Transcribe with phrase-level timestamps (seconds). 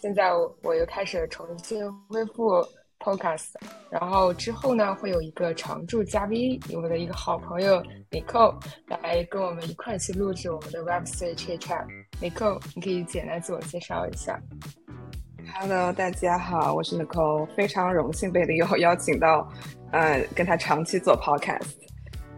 [0.00, 2.64] 现在我我又开始重新恢复
[3.00, 3.48] podcast，
[3.90, 8.54] 然后之后呢会有一个常驻嘉宾，我的一个好朋友 Nicole
[8.86, 11.84] 来跟我们一块去录制我们的 Web3 Chat Chat。
[12.20, 14.40] Nicole，你可以简单自我介绍一下。
[15.58, 19.50] Hello，大家好，我是 Nicole，非常荣幸被 Leo 邀请到，
[19.90, 21.87] 呃，跟他长期做 podcast。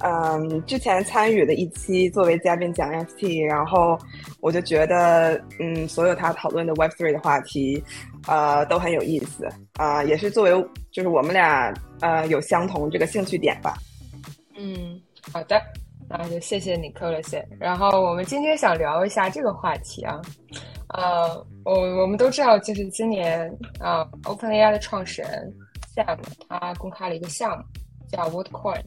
[0.03, 3.98] 嗯，之前参与的一期作为嘉宾讲 FT，然后
[4.41, 7.83] 我就觉得，嗯，所有他讨论的 Web3 的话题，
[8.27, 13.75] 呃，都很有意思啊，也是作为就是我们俩呃有相同这个兴趣点吧。
[14.56, 15.01] 嗯，
[15.33, 15.61] 好的，
[16.09, 17.45] 那就谢谢你 Nicole。
[17.59, 20.20] 然后我们今天想聊一下这个话题啊。
[20.95, 21.73] 呃，我
[22.03, 25.55] 我们都知道，就是今年啊，OpenAI 的创始人
[25.95, 27.64] Sam 他公开了一个项目，
[28.11, 28.83] 叫 WorldCoin，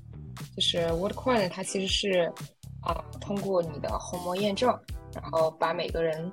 [0.56, 2.32] 就是 WorldCoin 它其实是
[2.82, 4.70] 啊，通过你的虹膜验证，
[5.14, 6.32] 然后把每个人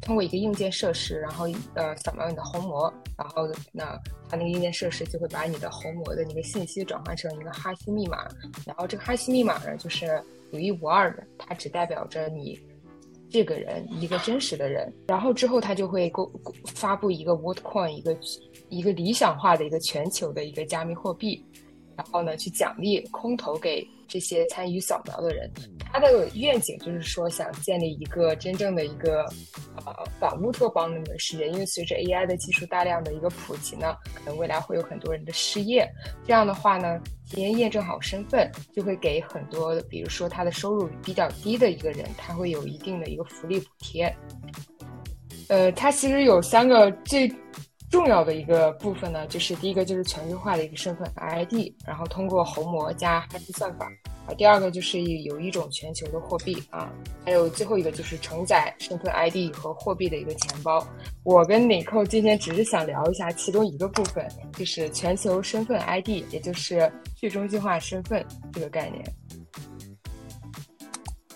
[0.00, 8.26] 通过一个硬件设施，然后呃扫描你的虹膜，然后那它那个硬件设施就会把你的虹膜的那个信息转换成一个哈希密码，
[8.66, 12.58] 然后这个哈希密码呢就是独一无二的，它只代表着你。
[13.32, 16.28] 这个人一个真实的人，然后之后他就会公
[16.74, 18.18] 发布一个 WorldCoin，一个
[18.68, 21.40] 一个理想化的一个全球的一个加密货币，
[22.00, 23.86] 然后呢去奖励空投给。
[24.12, 25.48] 这些参与扫描的人，
[25.92, 29.22] 他的愿景就是说想建立一个真正的一个
[29.86, 31.48] 呃反乌托邦的世界。
[31.48, 35.88] 因为随着 AI 的技术大量的一个普及呢，可能未来会有很多人的失业。
[36.26, 44.12] 这样的话呢，提前验证好身份，就会给很多，比如说他的收入比较低的一个人，他会有一定的一个福利补贴。
[45.46, 47.32] 呃，它其实有三个最。
[47.90, 53.84] 重要的一个部分呢，就是第一个就是全球化的一个身份 ID，然后通过虹膜加哈希算法
[54.28, 54.32] 啊。
[54.38, 56.88] 第二个就是有一种全球的货币啊，
[57.24, 60.86] 还有最后一个就是承载身份 ID 和货币的一个钱包。
[61.24, 64.24] 我跟 n i c o 今天只是想聊一下其中一个部分，
[64.56, 69.04] 就是全球身份 ID，也就是去中心化身份这个概念。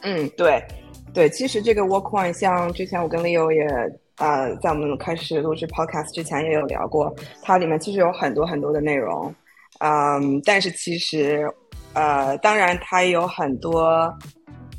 [0.03, 0.65] 嗯，对，
[1.13, 4.01] 对，其实这个 Workone 像之前我跟 Leo 也。
[4.19, 9.35] 呃，在我们开始录制 podcast 之前也有聊过，它里面其实有很多很多的内容，
[9.81, 11.47] 嗯，但是其实，
[11.93, 14.13] 呃，当然它也有很多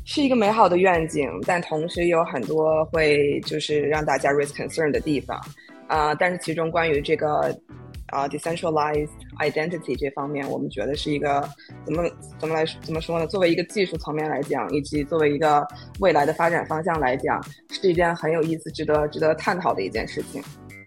[0.04, 5.40] 是一个美好的愿景，但同时有很多会就是让大家 raise concern 的地方，
[5.86, 7.56] 啊，但是其中关于这个。
[8.08, 9.08] 啊，decentralized
[9.38, 11.48] identity 这方面，我们觉得是一个
[11.84, 12.04] 怎么
[12.38, 13.26] 怎么来怎么说呢？
[13.26, 15.66] 作为一个技术层面来讲，以及作为一个
[16.00, 20.42] 未来的发展方向来讲，是一件很有意思、值得值得探讨的一件事情。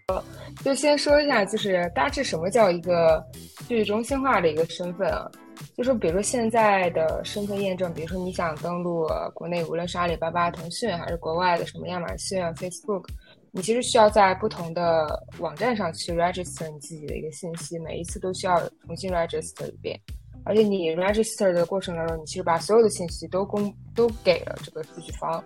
[0.08, 0.24] 呃，
[0.64, 3.22] 就先说一下，就是大致什么叫一个
[3.68, 5.30] 去中心化的一个身份啊？
[5.76, 13.04] 就说比如说现在的身份验证，比如说你想登录国内，无论是阿里巴巴、腾讯，还是国外的什么亚马逊啊、Facebook。
[13.52, 19.98] 你其实需要在不同的网站上去 register 你自己的一个信息，每一次都需要重新 register 一遍。
[20.44, 25.42] 而且你 register 的过程当中，你其实把所有的信息都公都给了这个数据方。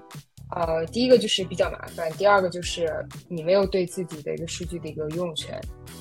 [0.51, 2.87] 呃，第一个就是比较麻烦，第二个就是
[3.27, 5.59] 你没有对自己的一个数据的一个拥有权。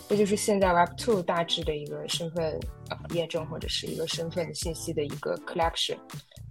[0.08, 2.54] 这就是现在 Web Two 大致的一个身份
[2.90, 5.98] 啊验证或者是一个身份信息的一个 collection。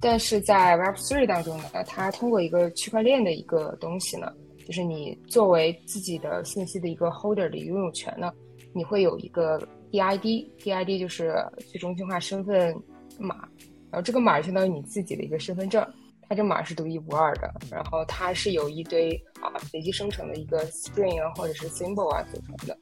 [0.00, 4.32] 但是在 Web Three 当中呢，它通过一个区块链的一个东西呢。
[4.72, 8.32] 就是你作为自己的信息的一个 holder 的拥有权呢，
[8.72, 9.60] 你会有一个
[9.90, 11.36] DID，DID 就是
[11.70, 12.74] 去中心化身份
[13.18, 13.46] 码，
[13.90, 15.86] 然后这个码相当于你自己的一个身份证，
[16.26, 19.12] 它这码是独一无二的，然后它是由一堆
[19.42, 22.74] 啊随机生成的一个 string 啊或者是 symbol 啊组成的，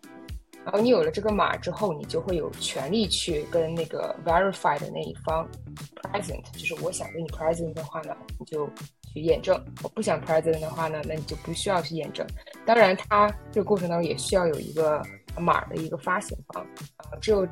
[0.65, 5.45] 然后你有了这个码之后，你就会有权利去跟那个 verify 的那一方
[5.97, 8.71] present，就是我想跟你 present 的话呢，你就。
[9.13, 12.27] 去验证，我不想 present 的话呢，那你就不需要去验证。
[12.65, 15.03] 当然，它这个过程当中也需要有一个
[15.39, 16.63] 码的一个发行方，
[16.97, 17.47] 啊，只有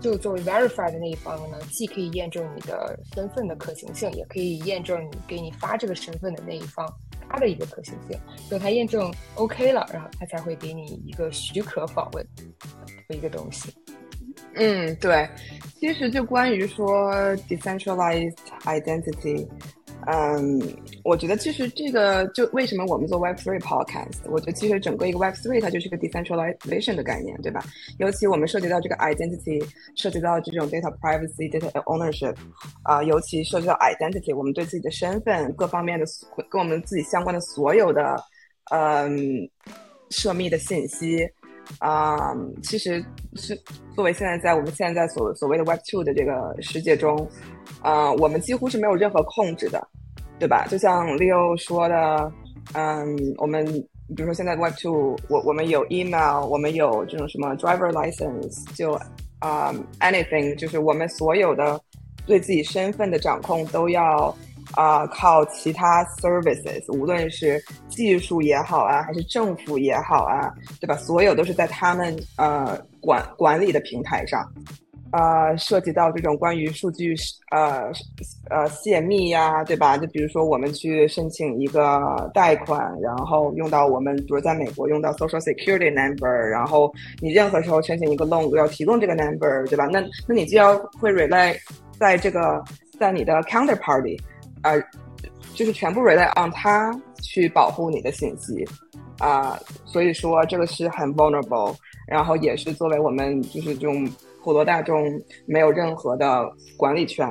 [0.00, 6.86] 就作为 verify 的那一方呢，既可以验证你的身份的可行性，也可以验证你给你发这个身份的那一方
[7.28, 8.18] 他的一个可行性。
[8.48, 12.26] 等他验证 OK 了，然后他才会给你一个许可访问
[13.08, 13.74] 的一个东西。
[14.56, 15.28] 嗯，对，
[15.80, 17.12] 其实就关于说
[17.48, 19.48] decentralized identity。
[20.06, 20.60] 嗯，
[21.02, 27.64] 我觉得其实这个就为什么我们做 Web Three Podcast，我觉得其实整个一个 Web Three 它就是一个 decentralization 的概念，对吧？
[27.98, 29.64] 尤其我们涉及到这个 identity，
[29.96, 32.36] 涉及到这种 data privacy、data ownership，
[32.82, 36.04] 啊，尤其涉及到 identity，我们对自己的身份各方面的
[36.50, 38.22] 跟我们自己相关的所有的
[38.72, 39.48] 嗯
[40.10, 41.26] 涉密的信息，
[41.78, 43.54] 啊，其实是
[43.94, 47.28] 作为现在在我们现在所所谓的 Web Two 的这个世界中。
[47.80, 49.86] 啊，我们几乎是没有任何控制的，
[50.38, 50.66] 对吧？
[50.70, 52.32] 就像 Leo 说的，
[52.72, 53.62] 嗯，我们
[54.16, 58.98] 比如说现在 Web Two，我我们有 email，我们有这种什么 driver license，就
[59.38, 59.70] 啊
[60.00, 61.78] anything，就是我们所有的
[62.26, 64.34] 对自己身份的掌控都要
[64.72, 70.96] 啊靠其他 services，无论是技术也好啊，还是政府也好啊，对吧？
[70.96, 74.46] 所有都是在他们呃管管理的平台上。
[75.12, 77.14] 呃，涉及到这种关于数据
[77.52, 77.88] 呃
[78.50, 79.96] 呃泄密呀，对吧？
[79.96, 89.86] 就比如说我们去申请一个贷款，然后用到我们，比如在美国用到 Social Security number，然后你任何时候申请一个 loan 要提供这个 number，对吧？
[89.86, 91.56] 那那你就要会 rely
[91.96, 92.60] 在这个
[92.98, 94.20] 在你的 counterparty，
[95.54, 96.92] 就是全部 rely on 它
[97.22, 98.64] 去保护你的信息
[99.18, 101.74] 啊，所以说这个是很 vulnerable，
[102.06, 104.06] 然后也是作为我们就是这种。
[104.44, 105.02] 普罗大众
[105.46, 106.46] 没有任何的
[106.76, 107.26] 管理权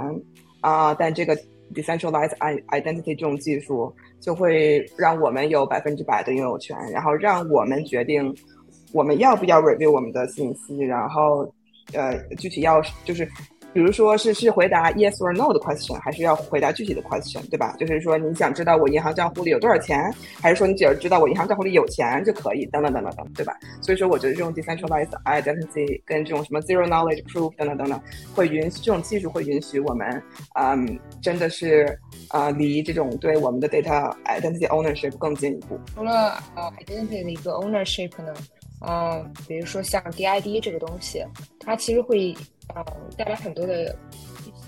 [0.61, 1.37] 啊，但这个
[1.71, 2.35] decentralized
[2.69, 8.35] identity 这种技术就会让我们有百分之百的拥有权，然后让我们决定
[8.93, 11.47] 我们要不要 review 我们的信息，然后
[11.93, 13.29] 呃具体要就是。
[13.73, 17.75] 比如说是是回答 yes or no 的 question，还是要回答具体的 question，对吧？
[17.79, 23.57] 就是说你想知道我银行账户里有多少钱，还是说你只要知道我银行账户里有钱就可以，等等等等等，对吧？
[23.81, 27.99] 所以说我觉得这种 decentralized identity 跟这种什么 zero knowledge proof 等等等等，
[28.35, 30.21] 会允许这种技术会允许我们，
[30.53, 31.97] 嗯，真的是
[32.27, 35.79] 啊离这种对我们的 data identity ownership 更进一步。
[35.95, 38.33] 除了呃 identity 的一个 ownership 呢，
[38.87, 41.23] 嗯，比如说像 DID 这个东西，
[41.59, 42.35] 它其实会。
[42.73, 42.83] 呃，
[43.17, 43.93] 带来很多的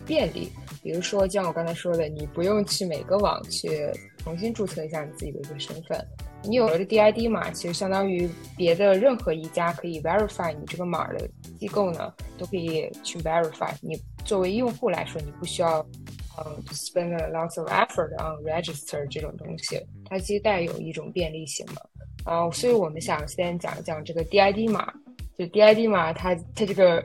[0.06, 0.52] 便利，
[0.84, 6.06] 比如说像我刚才说的，你不用去每个网去重新注册一下你自己的一个身份，
[6.44, 11.26] 你有了这 DID 码，其实相当于别的任何一家可以 verify 你这个码的
[11.58, 13.74] 机构呢，都可以去 verify。
[13.82, 15.80] 你作为用户来说，你不需要
[16.38, 21.82] 嗯 spend a lots of effort on register 这种东西，它其实带有一种便利性嘛。
[22.26, 24.92] 啊，所以我们想先讲一讲这个 DID 码，
[25.38, 27.02] 就 DID 码它它这个。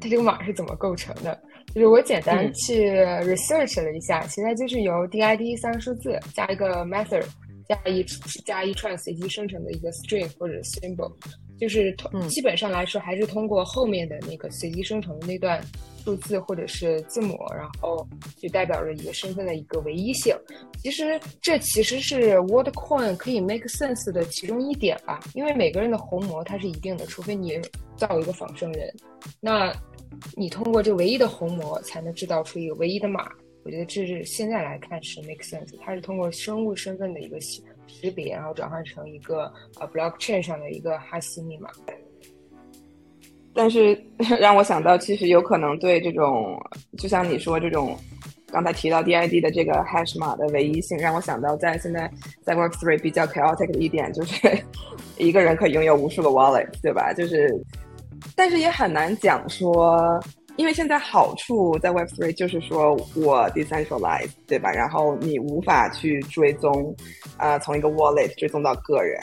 [0.00, 1.40] 它这个码是怎么构成的？
[1.72, 2.90] 就是我简单去
[3.22, 7.24] research 了一下，其实它就是由 DID 三个数字加一个 method
[7.66, 8.04] 加一
[8.44, 11.10] 加一串随机生成的一个 string 或者 symbol，
[11.58, 15.58] 就是通基本上来说还是通过后面的那个随机生成的那段
[16.04, 18.06] 数字或者是字母，然后
[18.36, 20.36] 就代表着一个身份的一个唯一性。
[20.82, 27.60] 其实这其实是 Word Coin 可以 make sense 的其中一点吧，因为每个人的虹膜它是一定的，除非你
[27.96, 28.94] 造一个仿生人，
[29.40, 29.74] 那。
[30.36, 33.28] 你通过这唯一的虹膜才能制造出一个唯一的码，
[33.64, 35.76] 我觉得这是现在来看是 make sense。
[35.80, 41.68] 它是通过生物身份的一个识识别，然后转换成一个呃 blockchain 上的一个哈希密码。
[43.54, 43.98] 但是
[44.40, 46.60] 让我想到，其实有可能对这种，
[46.98, 47.96] 就像你说这种，
[48.52, 52.10] 刚才提到 DID 的这个 hash 码的唯一性，让我想到在现在
[52.42, 54.36] 在 Web Three 比较 chaotic 的一点，就是
[55.18, 57.12] 一个人可以拥有无数个 wallet，对吧？
[57.12, 57.54] 就是。
[58.34, 60.18] 但是也很难讲说，
[60.56, 64.70] 因为现在好处在 Web Three 就是说我 decentralize，对吧？
[64.72, 66.94] 然后你无法去追踪，
[67.36, 69.20] 呃，从一个 wallet 追踪到个人，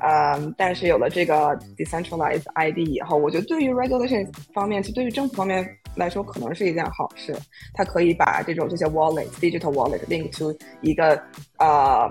[0.00, 7.34] 嗯，但是有了这个 decentralized ID 以后，我觉得对于 regulation 方面，其实对于政府方面来说，可能是一件好事。
[7.72, 11.20] 它可以把这种这些 wallet digital wallet link to 一个
[11.58, 12.08] 呃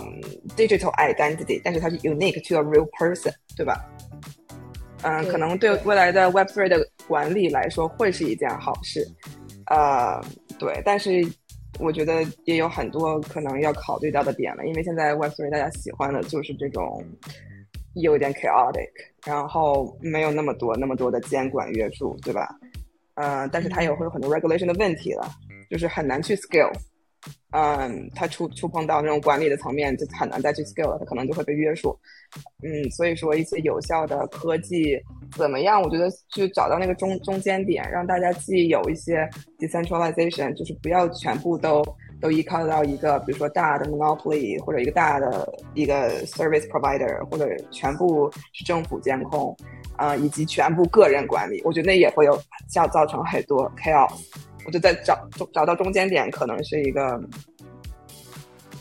[0.58, 3.76] digital identity，但是它是 unique to a real person，对吧？
[5.04, 9.08] 嗯，可能对未来的 Web Three 的管理来说会是一件好事，
[9.68, 10.20] 呃，
[10.58, 11.24] 对，但是
[11.80, 17.06] 我觉得也有很多可能要考虑到的点了，因为现在 Web Three 大家喜欢的就是这种
[17.96, 18.90] 有点 chaotic，
[19.26, 22.48] 然后没有那么多那么多的监管约束，对吧？
[23.16, 25.28] 嗯，但是它也会有很多 regulation 的问题了，
[25.70, 26.72] 就是很难去 scale。
[27.52, 31.98] 嗯，它触触碰到那种管理的层面，就很难再去 scale 了，它可能就会被约束。
[32.62, 35.00] 嗯，所以说一些有效的科技
[35.38, 35.82] 怎么样？
[35.82, 41.82] 我觉得就找到那个中中间点，让大家既有一些 decentralization，就是不要全部都
[42.26, 49.56] 都依靠到一个，比如说大的 monopoly 或者一个大的一个 service provider，或者全部是政府监控，
[49.96, 52.36] 啊，以及全部个人管理，我觉得那也会有
[52.68, 54.12] 造造成很多 chaos。
[54.66, 55.16] 我就在找
[55.54, 57.22] 找到中间点，可能是一个，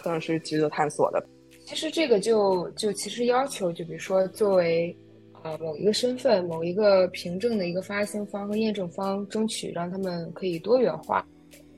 [0.03, 1.23] 可能是值得探索的。
[1.67, 4.97] 其实这个就就其实要求，就比如说作为
[5.43, 11.23] 呃某一个身份、某一个凭证的一个发行方和验证方，争取让他们可以多元化。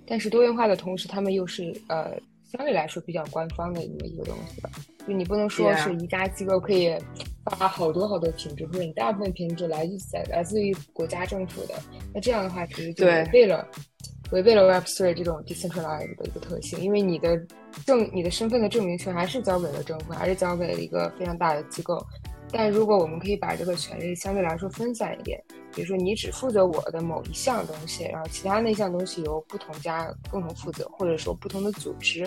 [0.07, 2.13] 但是多元化的同时，他们又是呃
[2.51, 4.71] 相对来说比较官方的一个一个东西吧。
[5.07, 6.97] 就你不能说是一家机构可以
[7.45, 11.75] 发好多好多品质，或者你大部分品质来自来自于国家政府的。
[12.13, 13.67] 那这样的话，其实就违背了。
[14.33, 17.41] 违背了 Web Three 这种 decentralized 的一个特性，因为你的
[17.87, 22.05] 证、你的身份的证明权还是交给了政府，还是交给了一个非常大的机构。
[22.53, 25.43] 但如果我们可以把这个权利相对来说分散一点，
[25.75, 32.25] 比如说你只负责我的某一项东西，然后其他那项东西由不同家共同负责，或者说不同的组织，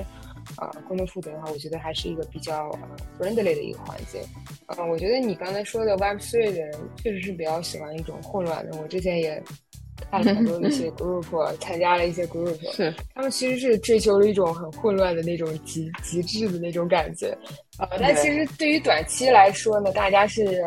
[0.57, 2.69] 啊，共同负责的话，我觉得还是一个比较
[3.17, 4.21] friendly 的一个环境。
[4.67, 9.41] 嗯，我觉得你刚才说的 Web3 的人确实是比较喜欢一种混乱的，我之前也。
[10.11, 11.23] 看了很多一些 group，
[11.57, 12.93] 参加了一些 group，是。
[13.13, 17.37] 他们其实是追求了一种很混乱的那种极极致的那种感觉，
[17.79, 20.63] 呃，但其实对于短期来说呢，大家是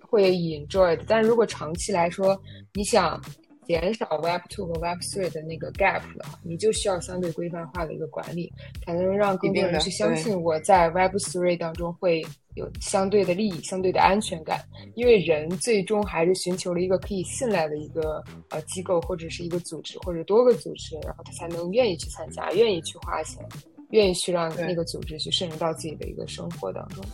[0.00, 2.40] 会 enjoy 的，但如果长期来说，
[2.74, 3.20] 你想。
[3.66, 8.48] 减少 Web Two 和 Web Three 的那个 gap 的话，你就需要相对规范化的一个管理，
[8.84, 12.24] 才能让更多人去相信我在 Web Three 当中会
[12.56, 14.60] 有相对的利益、相对的安全感。
[14.94, 23.42] 因为人最终还是寻求了一个可以信赖的一个呃机构或者是一个组织或者多个组织，然后他才能愿意去参加、愿意去花钱、
[23.90, 27.04] 愿意去让那个组织去渗入到自己的一个生活当中。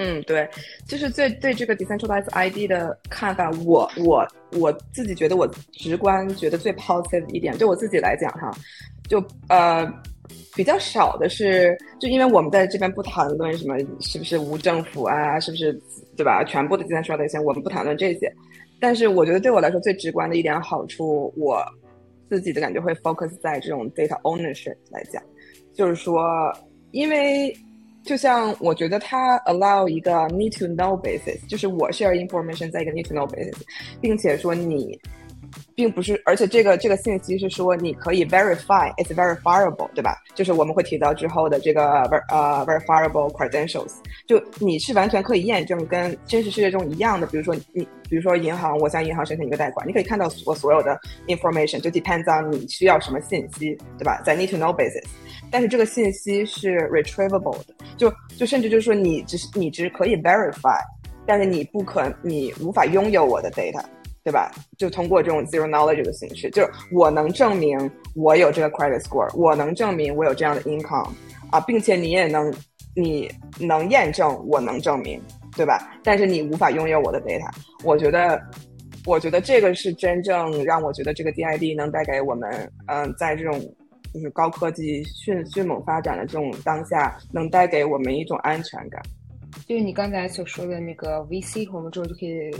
[0.00, 0.48] 嗯，对，
[0.86, 8.48] 就是对对这个 decentralized ID 的看法，我我我自己觉得我直观觉得最 positive 一点，对我自己来讲哈，
[9.08, 9.84] 就呃
[10.54, 15.72] 比较少的是，就因为我们在这边不谈论什么是不是无政府啊，是不是
[16.16, 16.42] 对吧？
[16.44, 18.32] 全部的 decentralized 我们不谈论这些，
[18.80, 21.64] 但是我觉得对我来说最直观的一点好处，我
[22.28, 25.22] 自己的感觉会 focus 在这种 data ownership 来讲，
[25.74, 26.52] 就是说，
[26.92, 27.54] 因为。
[28.04, 33.60] 就像我觉得它 allow 一个 need to know basis，就是我 share information 在一个 need to know basis，
[34.00, 34.98] 并且说你
[35.74, 40.16] 并不是，而且这个这个信息是说你可以 verify，it's verifiable，对吧？
[40.34, 43.92] 就是我们会提到之后的这个 ver 呃 verifiable credentials，
[44.26, 47.26] 就你是完全可以验证跟真实世界中一样的。
[47.26, 54.20] 比如说你，比如说银行，我向银行申请一个贷款，你可以看到我所有的 information，就 depends on 你需要什么信息，对吧？
[54.24, 55.04] 在 need to know basis。
[55.50, 60.78] 但是这个信息是 retrievable 的，就就甚至就是说你只是你只可以 verify，
[61.26, 63.82] 但是你不可你无法拥有我的 data，
[64.28, 64.52] 对吧？
[64.76, 71.08] 就通过这种 zero knowledge 的形式，就是我能证明我有这个 credit score，我能证明我有这样的 income
[71.50, 72.52] 啊，并且你也能
[72.94, 75.18] 你能验证我能证明，
[75.56, 75.98] 对吧？
[76.04, 77.48] 但是你无法拥有我的 data。
[77.82, 78.38] 我觉得，
[79.06, 83.58] 我觉得这个是真正让我觉得这个 DID 能带给我们，嗯，在这种。
[84.14, 89.02] 就是高科技迅迅猛发展的这种当下，能带给我们一种安全感。
[89.66, 92.50] 就是你刚才所说的那个 VC，我们之后就可以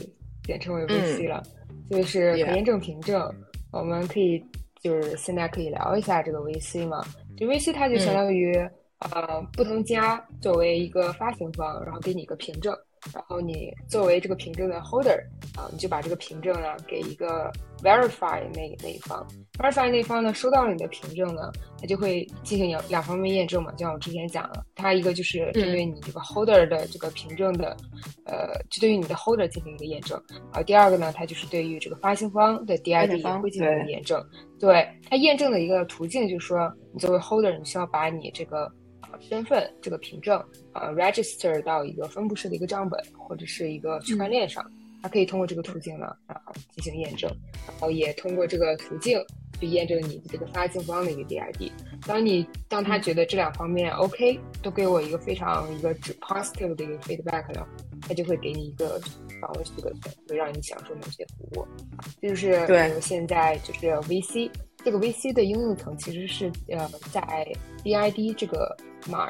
[0.45, 1.43] 简称为 VC 了，
[1.91, 3.33] 就是可验证凭证。
[3.71, 4.43] 我们可以
[4.81, 7.03] 就是现在可以聊一下这个 VC 嘛？
[7.37, 8.55] 就 VC 它就相当于
[9.01, 12.75] 呃不同家作为一个发行方，然后给你一个凭证。
[13.13, 15.19] 然后你作为这个凭证的 holder
[15.57, 17.51] 啊，你就把这个凭证呢给一个
[17.83, 19.27] verify 那那一方
[19.59, 21.51] ，verify 那一方呢收到了你的凭证呢，
[21.81, 27.77] 他就会进行两两方面验证嘛，就像我之前讲了，它一个就是针对你这个 holder 的这个凭证的，
[28.25, 30.21] 呃，就对于你的 holder 进行一个验证，
[30.53, 34.25] 啊，第二个呢，它就是对于这个发行方的 DID 也会进行一个验证，
[34.59, 38.71] 对它验证的一个途径就是说，你作为 holder，你需要把你这个。
[39.21, 40.43] 身份这个凭证，
[40.75, 44.65] 呃，register 到一个分布式的一个账本或者是一个区块链上，
[45.03, 46.41] 它可以通过这个途径呢，啊，
[46.75, 47.31] 进行验证，
[47.67, 49.19] 然后也通过这个途径
[49.61, 51.71] 去验证你的这个发行方的一个 DID。
[52.07, 57.67] 当你当他觉得这两方面 OK，都给我一个非常一个 positive 的一个 feedback 了，
[58.03, 59.01] 他就会给你一个
[59.41, 61.67] 访问许可权，会让你享受某些服务。
[62.21, 64.51] 这就是对现在就是 VC。
[64.85, 67.21] 这个 VC 的应用层其实是呃在
[67.83, 68.75] DID 这个
[69.09, 69.29] 码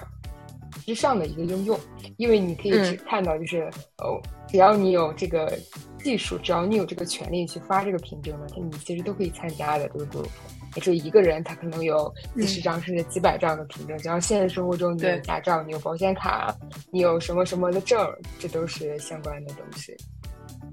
[0.84, 1.78] 之上的一个应用，
[2.16, 5.58] 因为你可以只看到就是哦，只要你有这个
[5.98, 10.28] 技术，只要你有这个权利去发这个凭证呢，你其实都可以参加的这个 group。
[10.76, 16.54] 也就一个人，他可能有几十张甚至几百张的凭证，只要现实生活中你有驾照，你有保险卡，
[16.92, 18.06] 你有什么什么的证，
[18.38, 19.96] 这都是相关的东西。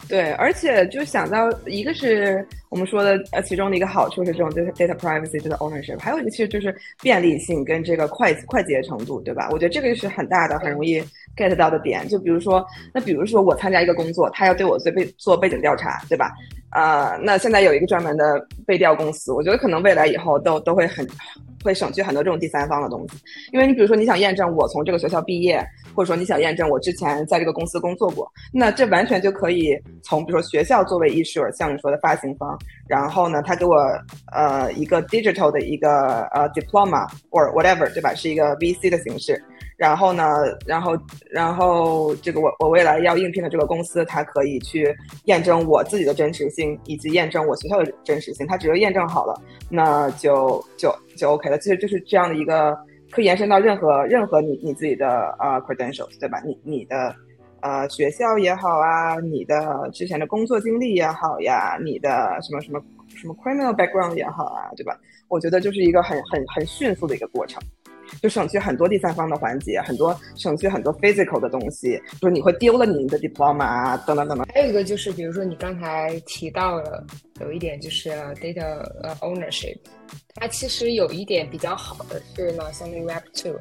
[0.07, 9.49] 对，而且就想到一个是我们说的呃，其中的一个好处是这种 data data privacy 这个 ownership，还有一个其实就是便利性跟这个快快捷程度，对吧？
[9.51, 11.01] 我觉得这个是很大的、很容易
[11.35, 12.07] get 到的点。
[12.07, 12.63] 就比如说，
[12.93, 16.31] 那比如说我参加一个工作，他要对我做背做背景调查，对吧？
[16.71, 21.07] 呃，那现在有一个专门的背调公司，我觉得可能未来以后都都会很
[21.65, 23.17] 会省去很多这种第三方的东西，
[23.51, 32.55] 因为你比如说你想验证我从这个学校毕业，或者说你想验证我之前在这个公司工作过，那这完全就可以从比如说学校作为 issuer，像你说的发行方，
[32.87, 33.75] 然后呢，他给我
[34.31, 38.13] 呃一个 digital 的一个呃 diploma or whatever，对吧？
[38.13, 39.43] 是一个 VC 的形式。
[39.77, 40.23] 然后呢，
[40.65, 40.97] 然后
[41.29, 48.47] 然后这个我我未来要应聘的这个公司，它可以去验证我自己的真实性，以及验证我学校的真实性。
[48.47, 49.33] 它只要验证好了，
[49.69, 51.57] 那就就就 OK 了。
[51.57, 52.77] 其实就是这样的一个，
[53.11, 56.41] 可以延伸到任何任何你你自己的呃 credentials，对吧？
[56.45, 57.13] 你你的
[57.59, 64.97] 呃学校也好啊，你的之前的工作经历也好呀，你的什么什么什么 criminal background 也好啊，对吧？
[65.27, 67.61] 我觉得就是一个很很很迅速的一个过程。
[68.21, 74.47] 就省去很多第三方的环节，很多省去很多 physical 的东西，就是你会丢了你的 diploma 啊，等等等等。
[74.53, 77.05] 还有一个就是，比如说你刚才提到了
[77.39, 78.09] 有一点就是
[78.41, 78.81] data
[79.19, 79.77] ownership，
[80.35, 83.53] 它其实有一点比较好的是呢，相当于 Web two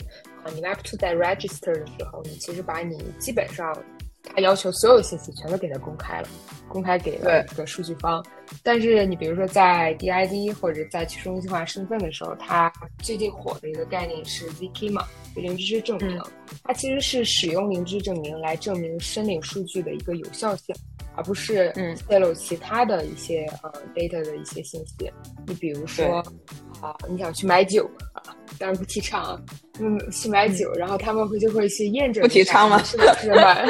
[0.42, 3.74] 啊，你 Web two 在 register 的时候，你其实把你基本上。
[4.32, 6.28] 他要求所有信息全都给他公开了，
[6.68, 8.24] 公开给了一个数据方。
[8.62, 16.20] 但是你比如说在 DID 或者在去中心化身份的时候，它最近火的一个概念是 ZK 嘛，零知识证明。
[16.62, 20.74] 它其实是使用零知识证明来证明申领数据的一个有效性，
[21.14, 21.72] 而不是
[22.08, 25.10] 泄露其他的一些呃 data 的一些信息。
[25.46, 26.24] 你比如说
[26.80, 28.22] 啊，你想去买酒啊。
[28.58, 29.40] 当然不提倡啊，
[29.80, 32.82] 嗯，去买酒，然后他们会就会去验证，不提倡吗？
[32.84, 33.66] 是不是买？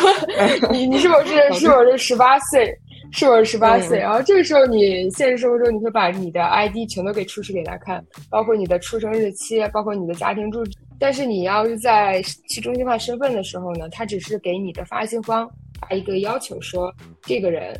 [0.70, 2.72] 你你是否是是否是十八岁？
[3.12, 3.98] 是否是十八岁？
[3.98, 10.78] 然后这个时候你现实生活中你会把你的 ID 全都给出示给他看，包括你的出生日期，包括你的家庭住址。
[10.98, 15.50] 但是你要是在去中心化身份的时候呢，他只是给你的发行方
[15.80, 17.74] 发一个要求，说这个人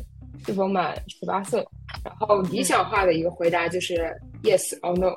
[0.45, 1.63] 是否满十八岁，
[2.03, 4.11] 然后理想化的一个回答就是
[4.43, 5.15] yes or no。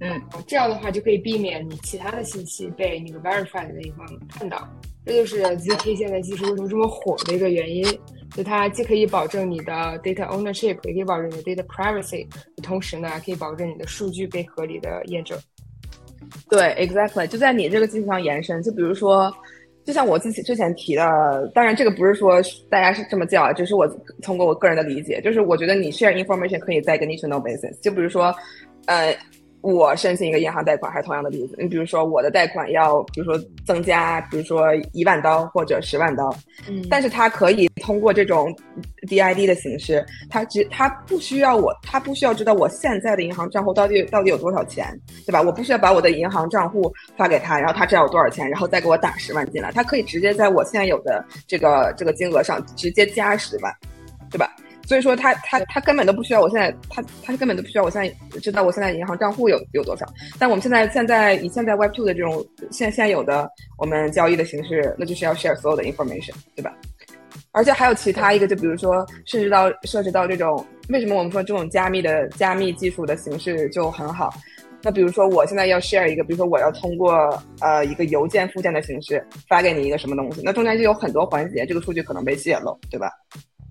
[0.00, 4.68] 嗯，这样的话就可以避免你其他的信息被那个 verify 的那一方看到。
[5.04, 7.84] 这就是 ZK 现在技术为什么这么火的一个原因。
[8.36, 9.72] 就它既可以保证你的
[10.04, 12.26] data ownership，也可以保证你的 data privacy，
[12.62, 15.36] 同时呢，可以保证你的数据被合理的验证。
[16.50, 18.62] 对，exactly，就在你这个基础上延伸。
[18.62, 19.34] 就比如说，
[19.82, 23.88] 就像我自己之前提的，当然这个不是说大家是这么叫啊，只是我
[24.22, 27.80] 通过我个人的理解，就是我觉得你 share information 可以在一个 need to know basis。
[27.80, 28.32] 就比如说，
[28.86, 29.16] 呃。
[29.60, 31.56] 我申请一个银行贷款，还是同样的例子。
[31.58, 33.36] 你比如说，我的贷款要，比如说
[33.66, 36.32] 增加，比如说一万刀或者十万刀，
[36.68, 38.54] 嗯，但是他可以通过这种
[39.08, 44.86] DID 的形式，他只他不需要我，他不需要知道我现在的银行账户到底到底有多少钱，
[45.26, 45.42] 对吧？
[45.42, 53.74] 我不需要把我的银行账户发给他，然后他知道我多少钱，然后再给我打十万进来，他可以直接在我现在有的这个这个金额上直接加十万，
[54.30, 54.54] 对吧？
[54.88, 58.08] 所以说他他他根本都不需要我现在他他根本都不需要我现在
[58.40, 60.06] 知道我现在银行账户有有多少，
[60.38, 63.46] 但我们现在现在以现在 Web Two 的这种现现有的
[63.76, 66.74] 我们交易的形式，那就是要 share 所有的 information，对吧？
[67.52, 74.32] 而且还有其他一个，就比如说甚至到涉及到这种为什么我们说这种加密的加密技术的形式就很好？
[74.82, 77.12] 那比如说我现在要 share 一个，比如说我要通过
[77.60, 83.10] 呃一个邮件附件的形式发给你一个什么东西，那中间就有很多环节，这个数据可能被泄露，对吧？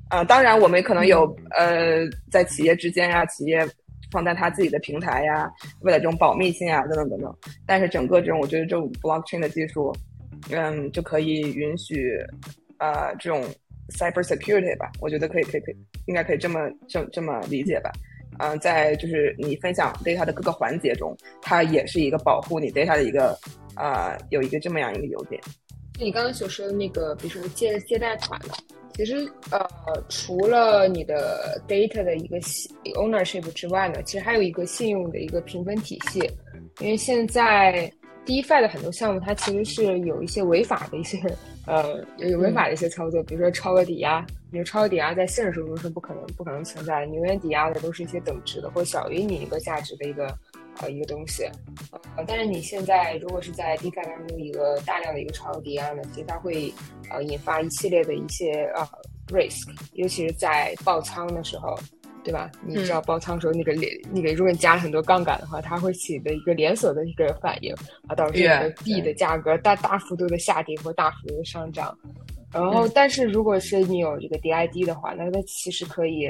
[0.09, 3.67] 啊，当然，我们可能有呃，在企业之间呀，企业
[4.09, 7.35] 放在他自己的平台呀，为了这种保密性啊，等等等等。
[7.65, 9.93] 但是整个这种，我觉得这种 blockchain 的技术，
[10.49, 12.17] 嗯，就可以允许
[12.77, 13.43] 呃这种
[13.89, 17.91] cyber security 吧，我觉得可以，可以，可以，应该可以这么这这么理解吧。
[18.39, 23.37] 嗯，在就是你分享 data 的各个环节中，它也是一个保护你 data 的一个
[23.75, 25.41] 啊，有一个这么样一个优点。
[25.99, 28.49] 你刚刚所说的那个，比如说借借贷款的。
[28.97, 29.59] 其实，呃，
[30.09, 32.39] 除了你的 data 的一个
[32.95, 36.19] ownership 之外呢，其实还有一个信用的一个评分体系。
[36.79, 37.91] 因为现在
[38.25, 41.21] DeFi 的很多项目，它其实是有一些违法的一些，
[41.67, 44.25] 呃，有违法的一些操作，比如说超额抵押。
[44.49, 50.35] 比如超额抵押在现实生活中是不可能、不可能存在的，永远抵押的都是一些等值的或小于你一个价值的一个。
[50.79, 51.43] 呃，一个东西，
[52.15, 56.71] 呃，但是你现在如果是在 DeFi 当中一个大量的一个超额抵押呢，其实它会
[57.09, 58.87] 呃引发一系列的一些呃
[59.29, 61.75] risk，尤其是在爆仓的时候，
[62.23, 62.51] 对吧？
[62.65, 67.73] 你知道爆仓时候那个连那个如果你加了很多杠杆的话，它会起的一个连锁的一个反应，
[68.07, 68.47] 啊，导致
[68.83, 71.97] 币的价格大大幅度的下跌或大幅度的上涨。
[72.53, 76.29] 然后，但是如果是你有这个 DID 的话，那它其实可以。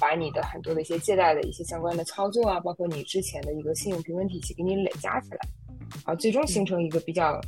[0.00, 5.38] 把你的很多的一些借贷的一些相关的操作啊，包括你之前的一个信用评分体系，给你累加起来，
[6.04, 7.40] 啊，最终形成一个比较，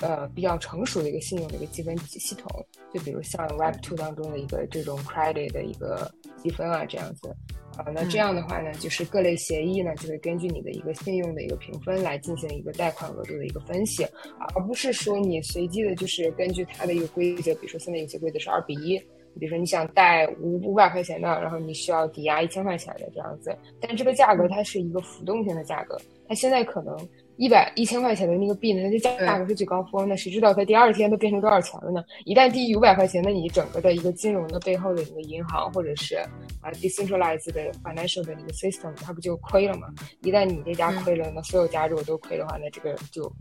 [0.00, 2.48] 呃，比较成熟的一个信用的一个积分系统。
[2.92, 6.10] 就比如像 Web Two 当中的一个这种 credit 的一个
[6.42, 7.34] 积分啊，这样子，
[7.76, 14.06] 啊，那这样的话呢，就是各类协议呢，就会根据你的一个信用的一个评分来进行一个贷款额度的一个分析，
[14.54, 19.00] 而不是说你随机的，就是根据它的一个规则，比如说现在有些规则是二比一。
[19.38, 25.96] 比如说你想贷五五百块钱的，然后你需要抵押一千块钱的这样子，但这个价格它是一个浮动性的价格，
[26.28, 26.96] 它现在可能
[27.36, 32.04] 一百一千块钱的那个币呢，它就价价格是最高峰，那谁知道它第二天都变成多少钱了呢？
[32.24, 36.16] 一旦低于五百块钱，那你整个的一个金融的背后的一个银行或者是
[36.60, 39.88] 啊 decentralized 的 financial 的一个 system，它不就亏了吗？
[40.22, 43.32] 一旦你这家亏了，那所有家如果都亏的话，那这个就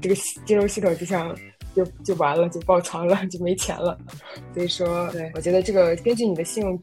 [0.00, 0.14] 这个
[0.46, 1.36] 金融系统就像
[1.74, 3.98] 就就完了，就爆仓了， 就没钱了。
[4.54, 6.82] 所以说，对我觉得这个根据你的信用。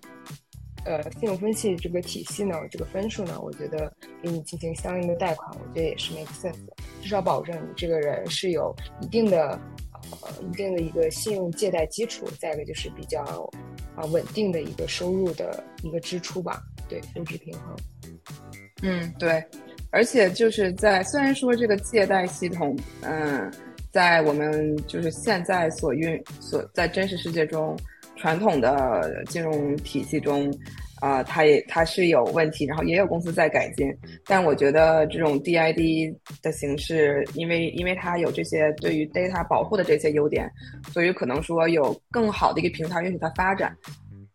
[0.84, 6.58] 呃，信用分析这个体系呢，这个分数呢，我觉得给你进行相应的贷款，我觉得也是 make sense，
[7.04, 9.60] 至少保证你这个人是有一定的
[10.24, 13.22] 呃一定的一个信用借贷基础，再一个就是比较
[13.96, 17.76] 啊稳定的一个收入的一个支出吧，对，收支平衡。
[18.82, 19.44] 嗯，对，
[19.92, 23.54] 而且就是在虽然说这个借贷系统，嗯，
[23.92, 27.78] 在我们就是现在所运所在真实世界中。
[28.18, 30.54] 传统的金融体系中，
[31.00, 33.92] 啊，它也它是有问题，然后也有公司在改进。
[34.28, 40.48] 但我觉得这种 DID 的形式，因为因为它有这些对于 data 保护的这些优点，
[40.94, 43.76] 所以可能说有更好的一个平台允许它发展。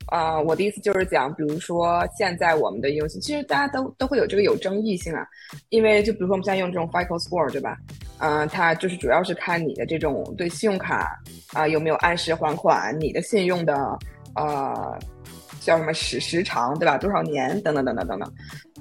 [0.07, 5.27] 啊，我的意思就是讲，比如说现在我们的应用，其实大家都都会有这个有争议性啊，
[5.69, 7.77] 因为就比如说我们现在用这种 FICO Score，对吧？
[8.19, 11.21] 嗯，它就是主要是看你的这种对信用卡
[11.53, 13.75] 啊有没有按时还款，你的信用的
[14.35, 14.99] 呃
[15.61, 16.97] 叫什么时时长，对吧？
[16.97, 18.33] 多少年等等等等等等。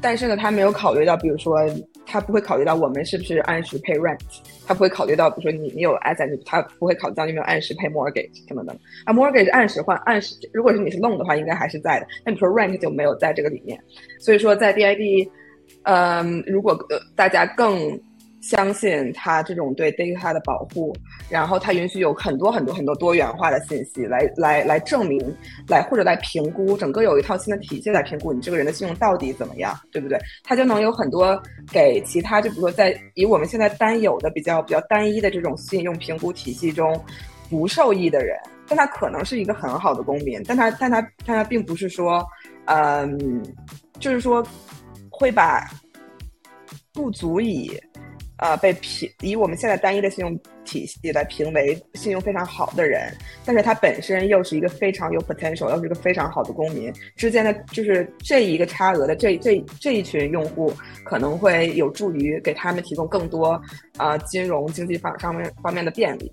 [0.06, 1.58] 但是呢，他没有考虑到，比如说
[2.06, 4.20] 他不会考虑到我们是不是按时 pay rent。
[4.68, 8.72] 他不会考虑到，比如说你你有 asset，他不会考虑到你有没有按时 pay mortgage 什么的。
[9.04, 12.06] 啊，mortgage 按时换，按时，如果是你是 loan 的话，应该还是在的。
[12.24, 13.84] 那你说 rent 就没有在这个里面。
[14.20, 15.28] 所以说，在 DID，
[15.86, 18.00] 嗯，如果呃大家更。
[18.48, 20.96] 相信它这种对 data 的保护，
[21.30, 25.20] 然后它允许有很多很多很多多元化的信息来来来证明，
[25.68, 30.20] 来或者来评估，整个有一套新的体系来评估你这个人的信用到底怎么样，对不对？
[30.44, 37.04] 它就能有很多给其他，就比如说在以我们现在单有的比较比较单一的这种信用评估体系中
[37.50, 42.24] 不受益的人，但他可能是一个很好的公民，但他但他但他并不是说，
[42.66, 43.44] 嗯，
[44.00, 44.46] 就是说
[45.10, 45.68] 会把
[46.94, 47.72] 不足以。
[48.38, 53.12] 呃，被评以我们现在单一的信用体系来评为信用非常好的人，
[53.46, 60.74] 但是他本身又是一个非常有 potential，又是一个非常好的公民之间的，就是这一个差额的这这这一群用户，
[61.06, 63.62] 可能会有助于给他们提供更多
[63.98, 66.32] 啊金融经济方上面方面的便利。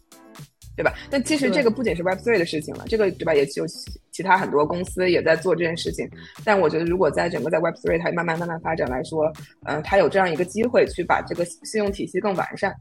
[0.75, 0.95] 对吧？
[1.11, 3.35] 但其实这个不仅是 Web Three 的事情了，这个对吧？
[3.35, 3.67] 也有
[4.11, 6.09] 其他很多公司也在做这件事情。
[6.45, 9.31] 但我觉得，如果在整个在 Web Three 它慢慢慢慢发展来说，
[9.67, 12.75] 嗯，它有这样一个机会去把这个信用体系更完善，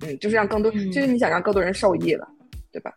[0.00, 2.26] 嗯，就是让更多，就是你想让更多人受益了，
[2.72, 2.92] 对吧？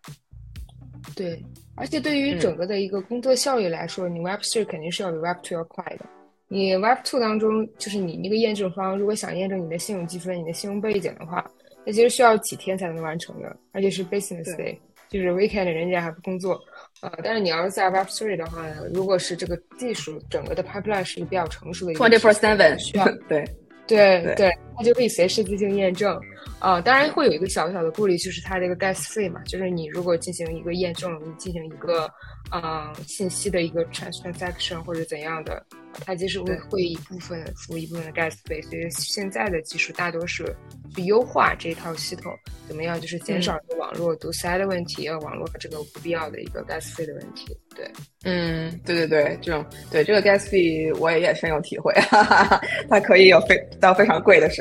[1.15, 1.39] 对，
[1.75, 6.05] 而且对于整个的一个工作效率来说，你 Web Three 肯定是要比 Web Two 要快的。
[6.47, 11.45] 你 Web Two 当中，就是你那个验证方如果想验证你的信用积分、你的信用背景的话。
[11.85, 14.77] 那其实需要几天才能完成的，而且是 business day，
[15.09, 16.59] 就是 weekend 人家还不工作，
[17.01, 23.43] 呃，但是你要是在 Web three 的话，如果是这个技术整个的 pipeline 是一个比较成熟的，twenty four seven 需要， 对，
[23.87, 24.35] 对。
[24.35, 26.19] 对，它就可以随时进行验证，
[26.59, 32.09] 啊，当然会有一个小小的顾虑，就是它这个 gas 费嘛，就是你如果进行一个验证，你进行一个，
[32.51, 35.63] 嗯，信息的一个 transaction 或者怎样的。
[36.05, 40.55] 它其实会会一部分付一部分的 gas 费，所以现在的技术大多是
[40.95, 42.33] 去优化这套系统，
[42.65, 47.53] 怎么样就是减少网络堵塞的问题，网络这个不必要的一个 gas 费的问题。
[47.75, 47.91] 对，
[48.23, 54.60] 嗯，对对对，这种对这个 gas 费我也也深有体会，哈哈，它可以有非到非常贵的时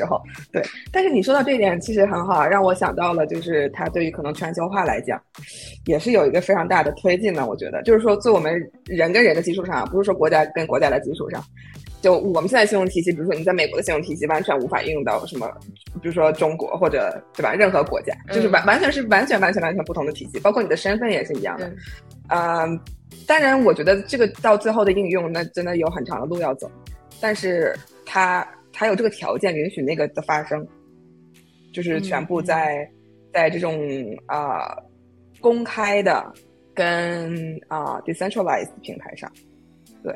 [0.51, 0.61] 对，
[0.91, 5.21] 但是你说到这一点其实很好，让我想到了就是它对于可能全球化来讲，
[5.85, 7.45] 也是有一个非常大的推进的。
[7.45, 8.53] 我觉得就是说，在我们
[8.85, 11.21] 人跟人的基础上，不是说国家跟国家的基础。
[11.29, 11.41] 上，
[12.01, 15.47] 就我们现在信用体系，比如说你在美国的信用体系，完全无法应用到什么，
[16.01, 17.53] 比如说中国或者对吧？
[17.53, 21.71] 任何国家，就是完完全是完全完全完全不同的体系，包括你的身份也是一样的。
[22.29, 22.79] 嗯，
[23.27, 26.69] 当然，我觉得这个到最后的应用，那真的有很长的路要走。
[27.21, 30.65] 但是它它有这个条件允许那个的发生，
[31.73, 32.89] 就是全部在
[33.33, 33.79] 在这种
[34.27, 34.75] 啊
[35.39, 36.33] 公开的
[36.73, 39.31] 跟啊 decentralized 平台上，
[40.03, 40.13] 对。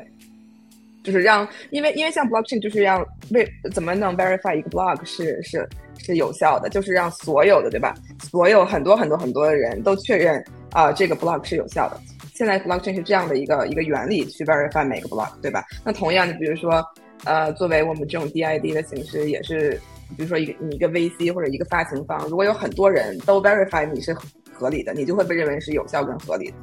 [1.04, 5.64] 就是让，因为因为像 blockchain 就是让为怎么能 verify 一个 block 是是
[6.00, 7.94] 是有效的，就是让所有的对吧？
[8.24, 12.00] 所有很多很多很多的人都确认啊这个 block 是有效的。
[12.34, 15.64] 现在 blockchain 是这样的一个一个原理去 verify 每个 block 对吧？
[15.84, 16.84] 那同样的，比如说
[17.24, 19.80] 呃作为我们这种 DID 的形式，也是
[20.16, 24.14] 比如说一个你一个 VC 或者一个发行方，如果有很多人都 verify 你是
[24.52, 26.56] 合理的，你就会被认为是有效跟合理的。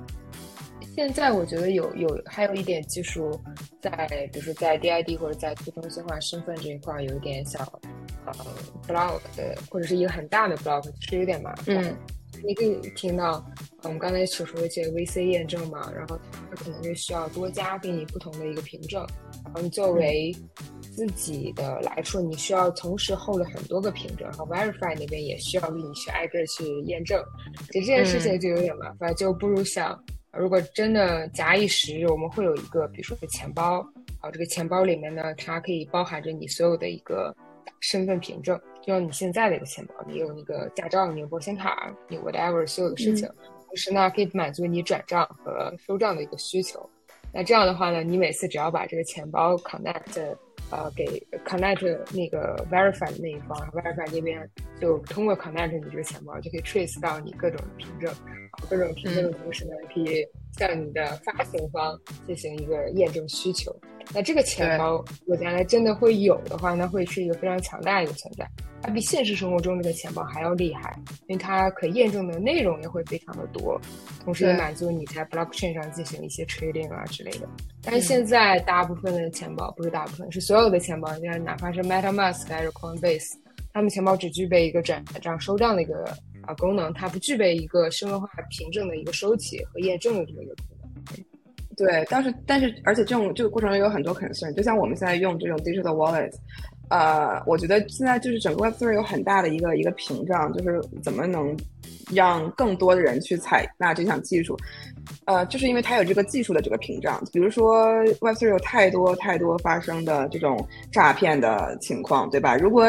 [0.95, 3.31] 现在我觉得有有还有一点技术
[3.81, 3.89] 在，
[4.31, 7.59] 比如说在 DID 或者在去中心化身份这一块有一点小
[8.25, 8.33] 呃
[8.87, 11.75] block 的，或者是一个很大的 block，是有点麻烦。
[11.77, 11.97] 嗯，
[12.45, 13.43] 你可以听到
[13.83, 19.05] 我们刚才所说的这些 VC 验证嘛，然后它可能就需要多加给你不同的一个凭证，
[19.45, 20.35] 然后你作为
[20.81, 27.23] 自己的来说，你需要同时 hold 很多个凭证，然后 Verify 那边也需要给你去挨个去验证，
[27.71, 29.97] 其实这件事情就有点麻烦，就不如想。
[30.37, 33.79] 如果真的假以时日，我们会有一个，比如说钱包，
[34.19, 37.35] 啊，这个钱包里面呢，它可以包含着你所有的一个
[37.79, 43.27] 身份凭证，就像你现在的一个钱包，你有那个驾照，你有保险卡，你 whatever 所有的事情，
[43.65, 46.87] 同时呢，可以满足你转账和收账的一个需求。
[47.33, 50.35] 那这样的话呢，你每次只要把这个钱包 connect。
[50.71, 51.05] 呃，给
[51.45, 54.49] connect 那个 verify 的那一方，verify 那边
[54.83, 58.13] 就通过 connect 你这个钱包，就可以 trace 到你各种凭证，
[58.69, 63.73] 各种凭证的同时呢，可以向你的发行方进行一个验证需求。
[64.13, 68.45] 那这个钱包，如果将来真的会有的话，那会是一个非常强大的一个存在。
[68.81, 70.93] 它比现实生活中这个钱包还要厉害，
[71.27, 73.79] 因为它可验证的内容也会非常的多，
[74.25, 77.47] 同时也满足你在 blockchain 上进行一些 trading 啊之类的。
[77.81, 83.31] 但是现在大部分的钱包，不是大部分，是所有的钱包，你看哪怕是 MetaMask 还是 Coinbase，
[83.73, 86.05] 他们钱包只具备一个转账收账的一个
[86.41, 91.25] 啊功能，它不具备一个身份化凭证的一个收起和验证的这么一个功能。
[91.75, 96.31] 对，但是但是而且这种这个过程中有很多 concern，就像我们现在用这种 digital wallet。
[96.89, 101.57] 呃，我觉得现在就是整个 Web3 有很大的一个一个屏障，就是怎么能
[102.13, 104.55] 让更多的人去采纳这项技术。
[105.25, 107.87] 呃，就是因为它有这个技术的这个屏障，比如说
[108.19, 112.55] Web3 有太多太多发生的这种诈骗的情况，对吧？
[112.55, 112.85] 如果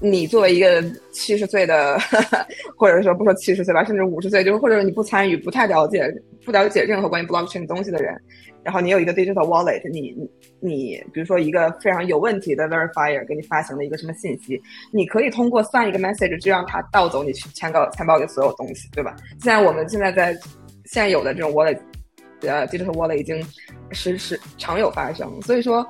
[0.00, 1.98] 你作为一个七十岁的，
[2.76, 6.08] 或者说不说七十岁吧，甚至五十岁，就是或者你不参与、不太了解、
[6.44, 8.14] 不了解任何关于 blockchain 东西的人。
[8.64, 10.30] 然后你有一个 digital wallet，你你
[10.60, 14.60] 你，比如说一个非常有问题的 verifier 给你发行了一个什么信息，
[14.92, 19.16] 你可以通过算一个 message 就让他盗走你去钱包钱包里所有东西，对吧？
[19.40, 20.36] 现在我们现在在
[20.84, 21.78] 现有的这种 wallet，
[22.42, 23.42] 呃，digital wallet 已经
[23.90, 25.88] 时时常有发生，所以说，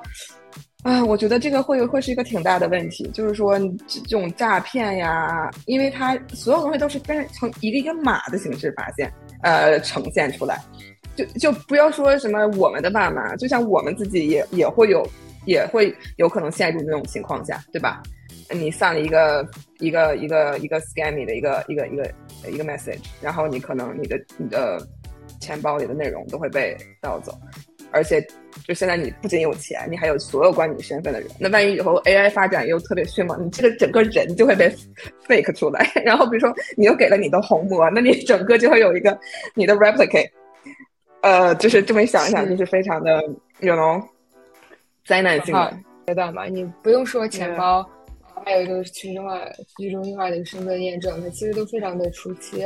[0.83, 9.11] 啊，我觉得这个会会是一个挺大的问题，就是说这种诈骗呀，因为它所有东西都是跟从一个一个码的形式发现，
[9.43, 10.61] 呃，呈现出来。
[11.15, 15.05] 就就不要说什么我们的爸妈，就像我们自己也也会有，
[15.45, 18.01] 也会有可能陷入那种情况下，对吧？
[18.49, 19.45] 你上了一个
[19.79, 22.13] 一个一个一个 scammy 的一个一个一个
[22.49, 24.81] 一个 message，然后你可能你的你的
[25.41, 27.37] 钱包里的内容都会被盗走，
[27.91, 28.25] 而且
[28.65, 31.29] 就现在你不仅有钱，你还有所有关你身份的人。
[31.39, 34.69] 那万一以后 AI 发展又特别迅猛，你这个整个人就会被
[35.27, 35.89] fake 出来。
[36.05, 39.17] 然后比如说你又给了你的虹膜，那你整个就会有一个
[39.55, 40.29] 你的 replicate。
[41.21, 43.21] 呃，就是这么想一想，就是非常的
[43.59, 44.01] 有那种
[45.05, 46.45] 灾难性的阶段吧。
[46.45, 47.85] 你不用说钱包，
[48.45, 49.39] 还有一个去中心化、
[49.77, 52.63] 去中心化的一个身份验证，它其实都非常的初期。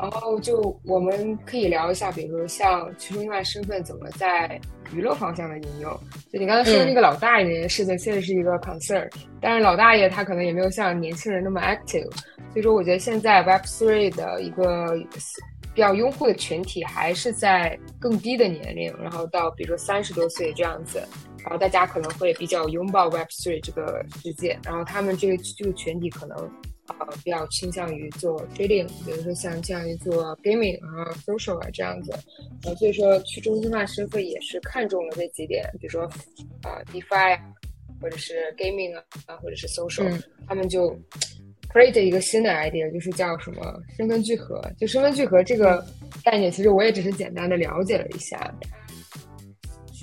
[0.00, 4.60] 然后就我们可以聊一下，比如说像去中心化身份怎么在
[4.92, 5.90] 娱乐方向的应用。
[6.32, 9.08] 就你刚才说的那个老大爷那件事情，确实是一个 concern。
[9.40, 12.10] 但是老大爷他可能也没有像年轻人那么 active，
[12.52, 14.96] 所以说我觉得现在 Web Three 的一个。
[15.74, 21.00] 比较拥护的群体还是在更低的年龄，然后到比如说三十多岁这样子，
[21.44, 26.36] 然后大家可能会比较拥抱 Web Three 这个世界，然后他们这个这个群体可能
[26.88, 32.12] 呃比较倾向于做 trading，比如说像这样一做 gaming 啊 social 啊这样子，
[32.64, 36.02] 呃所以说去中心化身份也是看中了这几点，比如说
[36.62, 37.38] 啊 DeFi
[38.00, 38.96] 或者是 gaming
[39.26, 40.98] 啊或者是 social，他们就。
[41.70, 44.58] create 一个新的 idea，就是叫什么身份聚合。
[44.78, 45.84] 就身份聚合这个
[46.24, 48.50] 概念，其实我也只是简单的了解了一下。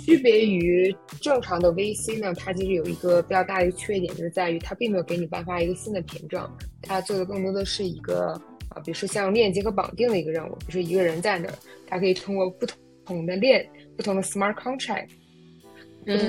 [0.05, 6.47] 区别于正常的 VC 呢，它其实有一个比较大的一个缺点，就是在于它并没有给你颁发一个新的凭证，
[6.83, 8.39] 它做的更多的是一个
[8.69, 10.55] 啊，比如说像链接和绑定的一个任务。
[10.57, 11.53] 比如说一个人在那儿，
[11.87, 12.67] 他可以通过不
[13.03, 15.09] 同的链、不同的 smart contract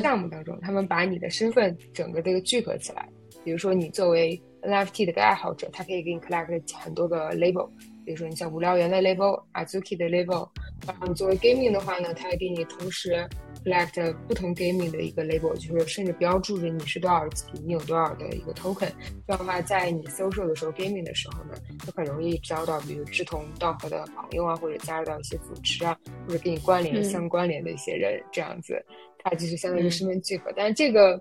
[0.01, 3.07] 项目当中，他们把你的身份整个这个聚合起来。
[3.45, 7.69] 比如说你作为 NFT 的个爱好者，他可以给你 collect 很多个 label，
[8.07, 10.49] 比如说你像无聊猿的 label、Azuki 的 label。
[10.87, 13.27] 然后你作为 gaming 的话呢，它还给你同时
[13.67, 18.89] collect 不同 gaming 的一个 label，就是甚至标注着你是多少级，你有多少的一个 token。
[19.27, 25.99] 这样的话，在你 social 的时候，gaming 的时候呢，就很容易交到比如志同道合的朋友啊，或者加入到一些组织啊，
[26.29, 28.81] 或者跟你关联相关联的一些人，这样子，
[29.19, 30.53] 它就是相当于身份聚合。
[30.57, 31.21] 但是这个。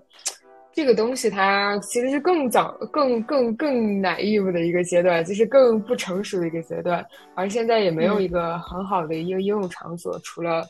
[0.72, 7.02] 这个东西它其实是更早、更更更 naive 的一个阶段，就是更不成熟的一个阶段，
[7.34, 10.66] 而现在也没有一个很好的一个应用场所，除了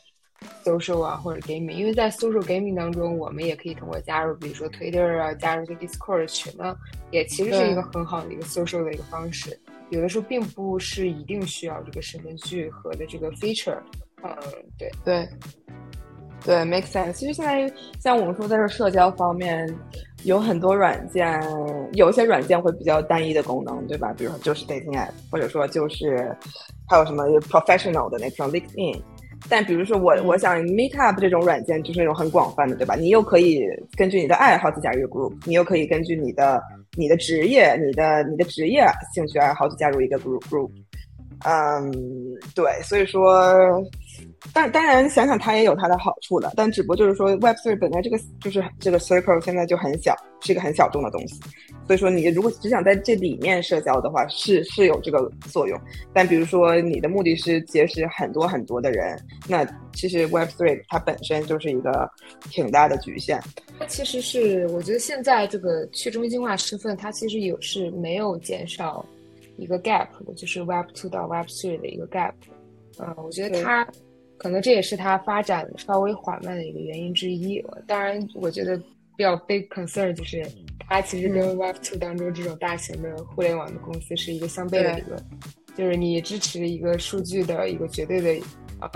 [0.64, 6.76] social 啊或者 gaming，因为在 social gaming 当中，我们也可以通过加入，比如说 Twitter 啊，加入一个 Discord 群呢，
[7.10, 9.58] 也其实是一个很好的一个 social 的一个方式。
[9.90, 13.78] 有的时候并不是一定需要这个身份聚合的这个 feature，
[14.24, 14.36] 嗯，
[14.76, 15.28] 对对
[16.44, 17.12] 对，make sense。
[17.12, 19.72] 其实现在像我们说在这社交方面，
[20.24, 21.40] 有很多软件，
[21.92, 24.12] 有些软件会比较单一的功能，对吧？
[24.16, 26.36] 比如说就是 dating app，或者说就是
[26.88, 29.00] 还有什么 professional 的那种 LinkedIn。
[29.48, 32.94] 但比如说我我想 Meetup 这种软件就是那种很广泛的，对吧？
[32.94, 33.62] 你又可以
[33.96, 36.62] 根据你的爱好去加入一个 group，你又可以根据你的
[36.96, 40.70] 你的职业、你的你的职业兴趣爱好去加入一个 group group。
[41.44, 41.92] 嗯，
[42.54, 43.54] 对，所以说，
[44.52, 51.40] 但当然想想它也有它的好处的，但只不过就是说 Web Three 本来这个就是这个 circle 现在就很小，是一个很小众的东西，
[51.86, 55.78] 所以说你如果只想在这里面社交的话，是是有这个作用。
[56.12, 62.10] 但比如说你的目的是结识很多很多的人，那其实 Web Three 它本身就是一个
[62.50, 63.40] 挺大的局限。
[63.78, 69.04] 它其实是我觉得现在这个去中心化身份，它其实有是没有减少。
[69.58, 72.32] 一个 gap 的，就是 Web Two 到 Web Three 的一个 gap，
[72.98, 73.88] 嗯，我觉得它
[74.38, 77.64] 可能这也是它发展稍微缓慢的一个原因之一。
[77.86, 78.76] 当然，我觉得
[79.16, 80.46] 比较 big concern 就是
[80.88, 85.22] 它其实跟 Web Two 当中这种大型的互联网的公司是一个相悖的理论，
[85.76, 88.46] 就是你支持一个数据的一个绝对的
[88.80, 88.90] 呃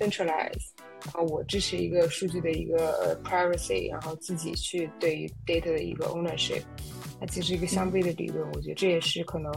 [0.00, 0.70] centralize，
[1.04, 6.62] 然后我支持一个数据的一个 privacy，然后自己去对于 data 的一个 ownership。
[7.18, 9.50] 它其实一个相悖的理论，我觉得这也是可能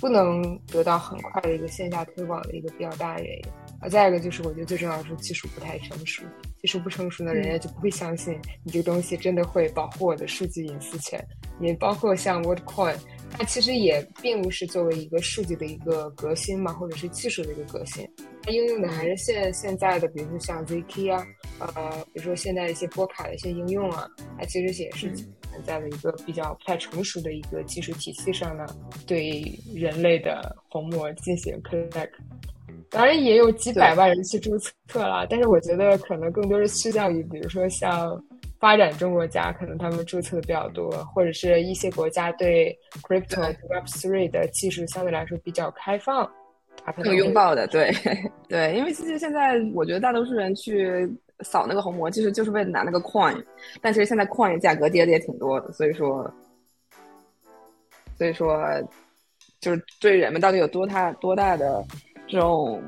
[0.00, 3.44] 不能得到很快的一个线下推广的一个比较大的原因。
[3.80, 6.22] 啊，再一个就是，我觉得最重要的是技术不太成熟，
[6.62, 11.22] 技术不成熟呢，人家就不会相信你这个东西真的会保护我的数据隐私权。
[11.60, 12.96] 也包括像 WorldCoin，
[13.30, 18.06] 它其实也并不是作为一个数据的一个革新嘛，或者是技术的一个革新，
[18.42, 21.26] 它应用的还是现现在的，比如说像 zk 啊，
[21.58, 24.06] 呃，比如说现在一些波卡的一些应用啊，
[24.38, 25.32] 它其实也是存。
[25.64, 28.66] 在的一个比较不太成熟的一个技术体系上呢，
[29.06, 29.42] 对
[29.74, 32.10] 人类的虹膜进行 connect，
[32.90, 38.22] 当然也有几百万人去注册了，但是我觉得可能更多是趋向于，比如说像
[38.58, 46.30] 发展中国家，可能他们注册的比较多，或者是一些国家对 crypto web three 的技术相对来说比较开放，
[47.02, 47.92] 更拥抱的，对
[48.48, 51.08] 对，因为其实现在我觉得大多数人去。
[51.40, 53.36] 扫那个红魔，其实就是为了拿那个 coin，
[53.82, 56.32] 但其实现在 coin 价格跌的也挺多的，所以说，
[58.16, 58.58] 所以说，
[59.60, 61.84] 就是对人们到底有多大多大的
[62.26, 62.82] 这种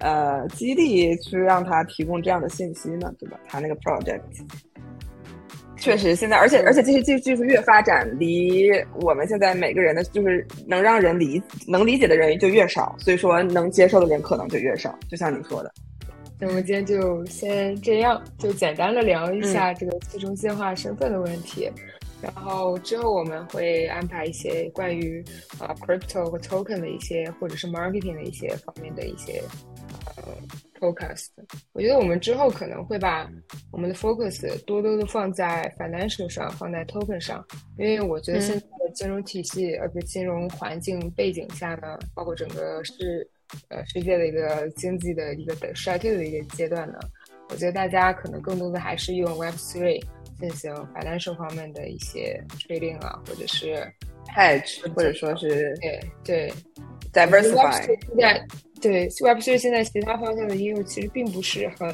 [0.00, 3.12] 呃激励去让他提供这样的信息呢？
[3.18, 3.38] 对吧？
[3.46, 4.20] 他那个 project
[5.78, 8.70] 确实现在，而且而且这些技技术越发展，离
[9.02, 15.70] 我们现在每个人的，就是能让人理能理解的人就越少，所以说能接受的人可能就越少，就像你说的。
[16.38, 21.70] 那我们今天就先这样，就简单的聊一下这个去中心化身份的问题，
[22.34, 25.24] 然后之后我们会安排一些关于
[25.58, 29.40] 啊 crypto 和 token 的一些，或者是 marketing 的一些方面的一些
[30.16, 30.24] 呃
[30.80, 31.28] focus。
[31.72, 33.30] 我觉得我们之后可能会把
[33.70, 37.44] 我们的 focus 多多的放在 financial 上，放在 token 上，
[37.78, 43.28] 因为我觉得现在的金融体系，呃，不，金融环境背景下呢，包括整个是。
[43.68, 46.98] 呃，世界的一个经济的一个的衰退的一个阶段呢，
[47.48, 50.02] 我觉得大家可能更多的还是用 Web Three
[50.38, 53.76] 进行 financial 方面的一些 trading 啊，或者是
[54.34, 56.52] hedge，或者说是对对
[57.12, 57.84] diversify。
[57.84, 58.46] 现在
[58.80, 61.88] 对 Web Three 现在其他方向的应用其实并不是很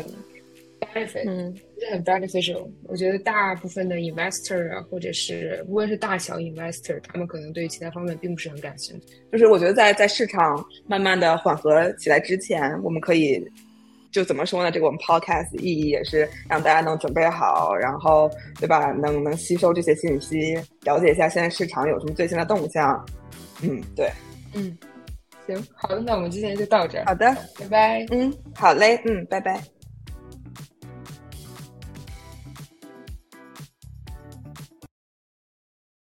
[0.81, 2.69] benefit，嗯，不是很 beneficial。
[2.85, 9.07] 我觉得大部分的 investor 啊，或者是无论是大小 investor，他们可能对其他方面并不是很感兴趣。
[9.31, 13.41] 就是我觉得在在市场慢慢的缓和起来之前，我们可以
[14.13, 14.71] 就怎么说呢？
[14.71, 18.93] 这个我们 podcast 意义也是让大家能准备好，然后对吧？
[18.93, 23.05] 能能吸收这些信息，了解一下现在市场有什么最新的动向。
[23.63, 24.11] 嗯，对，
[24.55, 24.77] 嗯，
[25.47, 27.05] 行，好的，那我们今天就到这儿。
[27.07, 28.07] 好的，拜拜。
[28.11, 29.61] 嗯，好嘞，嗯，拜拜。